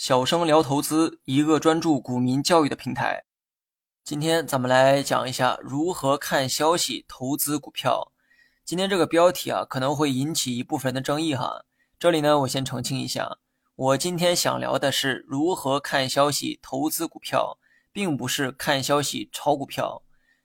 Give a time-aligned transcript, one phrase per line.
[0.00, 3.26] 小生聊投资，一个专注股民教育的平台。
[4.02, 8.10] 今天咱们来讲一下如何看消息投资股票。
[8.64, 11.66] 今天这个标题啊，可能会引起一部分人的争议哈。
[11.98, 13.36] 这里呢，我先澄清一下，
[13.76, 17.58] 我今天想聊的是如何看消息投资股票，
[17.92, 20.02] 并不是看消息炒股票。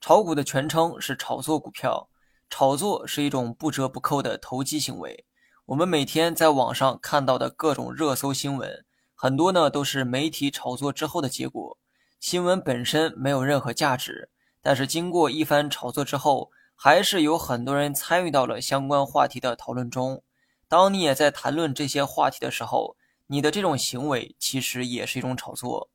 [0.00, 2.08] 炒股的全称是炒作股票，
[2.50, 5.24] 炒作是一种不折不扣的投机行为。
[5.66, 8.84] 我们每天在网上看到的各种热搜新闻，
[9.18, 11.78] 很多呢都是媒体炒作之后的结果。
[12.20, 14.28] 新闻本身没有任何价值，
[14.60, 20.22] 但是经过一番炒作之后，还是有很多人参与到了相关话题的讨论中。
[20.68, 22.96] 当你也在谈论这些话题的时候，
[23.28, 25.88] 你的这种行为其实也是一种炒作。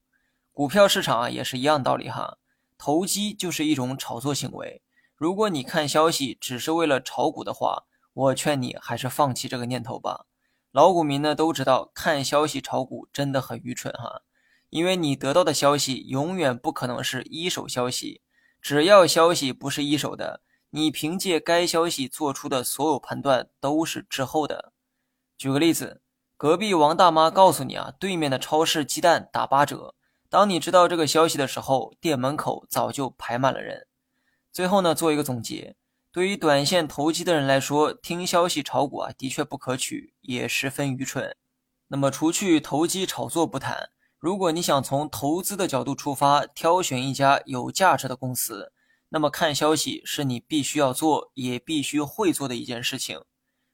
[0.52, 2.40] 股票市场啊也是一样道理哈，
[2.78, 4.82] 投机就是一种炒作行为。
[5.16, 10.26] 如果你看消息只是为了炒股的话，我劝你还是放弃这个念头吧。
[10.72, 14.22] 老股民呢都知道，看消息炒股真的很愚蠢哈，
[14.70, 18.22] 因为你得到的消息永远不可能是一手消息。
[18.62, 24.72] 只要消息不是一手的，你凭借该消息做出的所有判断都是滞后的。
[25.38, 26.02] 举个例子，
[26.38, 29.96] 隔壁王大妈告诉你啊，对面的超市鸡蛋打八折。
[30.30, 33.88] 当你知道这个消息的时候，店门口早就排满了人。
[34.54, 35.76] 最后呢，做一个总结。
[36.14, 41.38] 对于短线投机的人来说，听消息炒股啊，的确不可取，也十分愚蠢。
[41.88, 48.74] 那么，除去投机炒作不谈，如果你想从投资的角度出发，挑选一家有价值的公司，
[49.08, 53.22] 那么看消息是你必须要做，也必须会做的一件事情。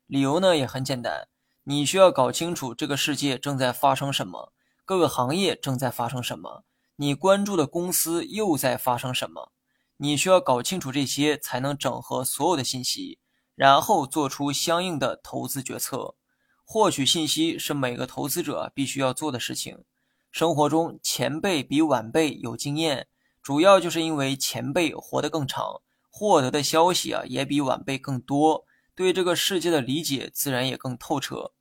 [0.06, 1.28] 理由呢也很简单，
[1.64, 4.54] 你需要搞清楚这个世界正在发生什么，
[4.86, 6.64] 各个行业正在发生什么，
[6.98, 9.52] 你关注的公司又在发生什么。
[9.98, 13.20] 你需要搞清楚这些，才能整合所有的信息，
[13.56, 16.16] 然后做出相应的投资决策。
[16.64, 19.86] 获取信息是每个投资者必须要做的事情。
[20.32, 23.08] 生活中，前辈比晚辈有经验，
[23.42, 25.82] 主要就是因为前辈活得更长，
[26.12, 31.54] 获得的消息啊也比晚辈更多，对这个世界的理解自然也更透彻。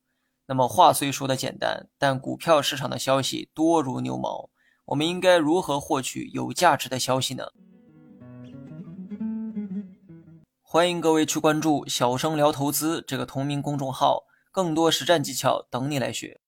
[0.47, 4.51] 那么话虽说的简单，但股票市场的消息多如牛毛，
[4.87, 7.45] 我们应该如何获取有价值的消息呢？
[10.69, 16.41] 欢迎各位去关注“小生聊投资”这个同名公众号，更多实战技巧等你来学。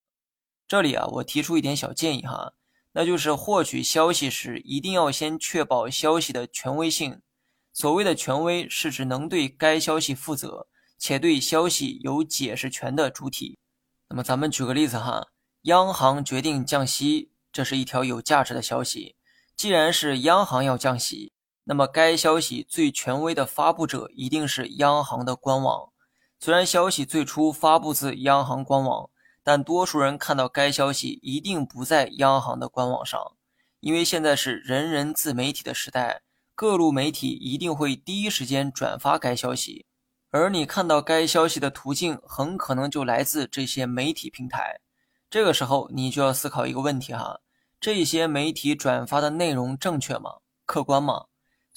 [0.67, 2.55] 这里啊，我提出一点小建议哈，
[2.95, 7.23] 那就是获取消息时一定要先确保消息的权威性。
[7.73, 10.67] 所谓的权威，是指能对该消息负责
[10.99, 13.61] 且对消息有解释权的主体。
[14.09, 15.29] 那么咱们举个例子哈，
[15.63, 19.15] 央行决定降息，这是一条有价值的消息。
[19.57, 21.33] 既然是央行要降息，
[21.71, 25.93] 那么，该消息最权威的发布者一定是央行的官网。
[26.41, 29.11] 虽然消息最初发布自央行官网，
[29.43, 33.21] 但多数人看到该消息一定不在央行的官网上，
[33.81, 36.23] 因为现在是人人自媒体的时代，
[36.55, 39.85] 各路媒体一定会第一时间转发该消息，
[40.31, 44.81] 而你看到该消息的途径很可能就来自这些媒体平台。
[45.29, 47.41] 这个时候，你就要思考一个问题哈：
[47.79, 50.37] 这些媒体转发的内容正确吗？
[50.65, 51.27] 客观吗？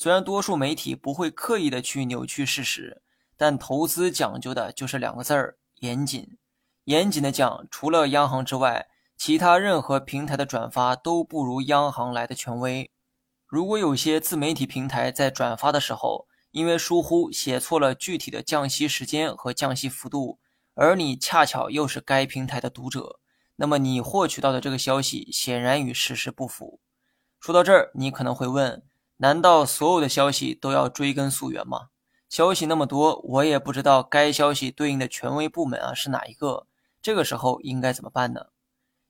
[0.02, 3.04] 虽然多数媒体不会刻意的去扭曲事实，
[3.38, 6.40] 但投资讲究的就是两个字儿：严谨。
[6.86, 12.90] 严谨的讲，除了央行之外，其他任何平台的转发都不如央行来的权威。
[13.46, 20.40] 如果有些自媒体平台在转发的时候，因为疏忽写错了具体的降息时间和降息幅度，
[20.74, 23.20] 而你恰巧又是该平台的读者，
[23.58, 26.80] 那么你获取到的这个消息显然与事实不符。
[27.40, 28.82] 说到这儿，你可能会问。
[29.22, 31.90] 难道所有的消息都要追根溯源吗？
[32.28, 36.66] 消息那么多，我也不知道该消息对应的权威部门啊是哪一个。
[37.04, 38.48] 这个时候应该怎么办呢？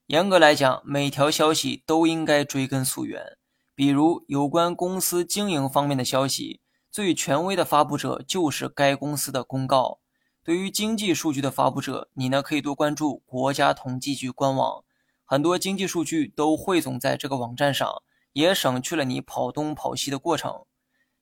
[0.08, 3.38] 严格来讲，每条消息都应该追根溯源。
[3.74, 6.60] 比如有关公司经营方面的消息，
[6.92, 10.00] 最权威的发布者就是该公司的公告。
[10.44, 14.84] 对于经济数据的发布者，你呢可以多关注国家统计局官网，
[15.24, 18.04] 很多经济数据都汇总在这个网站上。
[18.34, 20.66] 也省去了你跑东跑西的过程。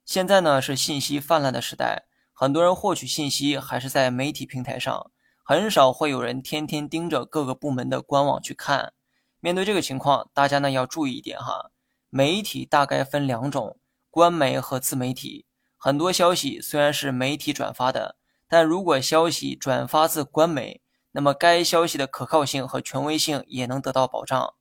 [0.06, 5.12] 现在呢是信息泛滥的时代，很多人获取信息还是在媒体平台上，
[5.44, 8.94] 很少会有人天天盯着各个部门的官网去看。
[9.40, 11.72] 面对这个情况，大家呢要注意一点哈，
[12.10, 13.80] 媒体大概分两种：
[14.10, 15.46] 官媒和自媒体。
[15.78, 18.18] 很多消息虽然是媒体转发的，
[18.48, 20.82] 但如果消息转发自官媒，
[21.12, 24.56] 那么该消息的可靠性和权威性也能得到保障。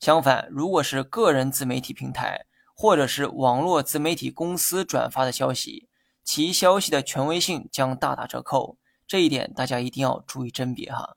[0.00, 5.88] 相反，如果是个人自媒体平台或者是网络自媒体公司转发的消息，
[6.22, 8.78] 其消息的权威性将大打折扣。
[9.06, 11.16] 这一点大家一定要注意甄别哈。